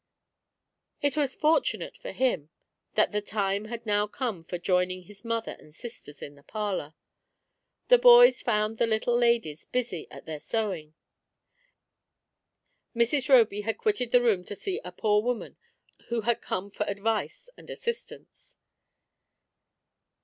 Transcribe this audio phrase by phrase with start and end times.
[1.03, 2.49] It was fortunate for him
[2.95, 6.95] that the time had now come for joining his mother and sisters in the parlour.
[7.89, 10.95] The boys found the little ladies busy at their sewing;
[12.95, 13.29] Mrs.
[13.29, 15.57] Roby had quitted the room to see a poor woman
[16.07, 18.57] who had come for advice and assistance.